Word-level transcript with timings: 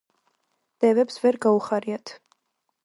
დევებს 0.85 1.21
ვერ 1.25 1.39
გაუხარიათ 1.47 2.17